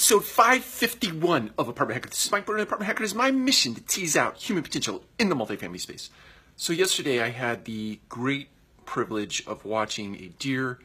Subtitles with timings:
[0.00, 2.08] episode 551 of Apartment Hacker.
[2.08, 3.02] This is Mike Brewer, Apartment Hacker.
[3.02, 6.08] It is my mission to tease out human potential in the multifamily space.
[6.56, 8.48] So yesterday I had the great
[8.86, 10.78] privilege of watching a dear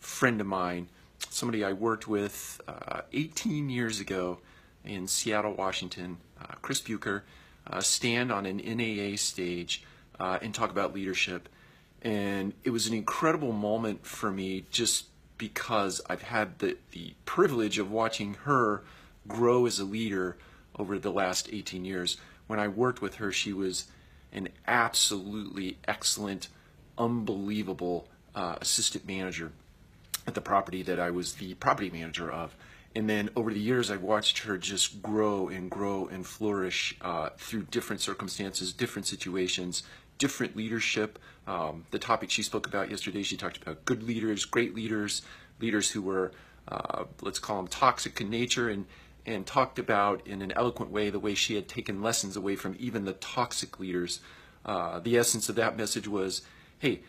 [0.00, 0.88] friend of mine,
[1.28, 4.38] somebody I worked with uh, 18 years ago
[4.86, 7.24] in Seattle, Washington, uh, Chris Buker,
[7.66, 9.84] uh, stand on an NAA stage
[10.18, 11.50] uh, and talk about leadership.
[12.00, 17.78] And it was an incredible moment for me just because I've had the, the privilege
[17.78, 18.82] of watching her
[19.26, 20.36] grow as a leader
[20.78, 22.16] over the last 18 years.
[22.46, 23.86] When I worked with her, she was
[24.32, 26.48] an absolutely excellent,
[26.96, 29.52] unbelievable uh, assistant manager
[30.26, 32.54] at the property that I was the property manager of.
[32.94, 37.30] And then over the years, I've watched her just grow and grow and flourish uh,
[37.38, 39.82] through different circumstances, different situations,
[40.22, 41.18] different leadership.
[41.48, 45.22] Um, the topic she spoke about yesterday, she talked about good leaders, great leaders,
[45.60, 46.30] leaders who were,
[46.68, 48.86] uh, let's call them toxic in nature, and,
[49.26, 52.76] and talked about in an eloquent way the way she had taken lessons away from
[52.78, 54.20] even the toxic leaders.
[54.64, 56.42] Uh, the essence of that message was
[56.78, 57.00] hey,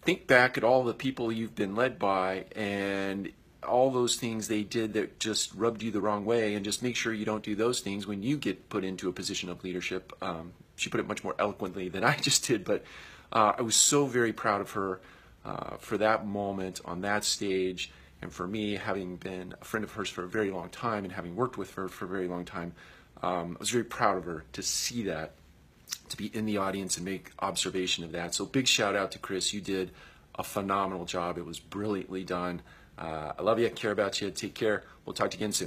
[0.00, 3.30] think back at all the people you've been led by and
[3.62, 6.96] all those things they did that just rubbed you the wrong way, and just make
[6.96, 10.14] sure you don't do those things when you get put into a position of leadership.
[10.22, 12.84] Um, she put it much more eloquently than I just did, but
[13.32, 15.00] uh, I was so very proud of her
[15.44, 17.92] uh, for that moment on that stage.
[18.22, 21.12] And for me, having been a friend of hers for a very long time and
[21.12, 22.72] having worked with her for a very long time,
[23.22, 25.32] um, I was very proud of her to see that,
[26.08, 28.34] to be in the audience and make observation of that.
[28.34, 29.52] So big shout out to Chris.
[29.52, 29.90] You did
[30.34, 31.38] a phenomenal job.
[31.38, 32.62] It was brilliantly done.
[32.98, 33.66] Uh, I love you.
[33.66, 34.30] I care about you.
[34.30, 34.84] Take care.
[35.04, 35.58] We'll talk to you again soon.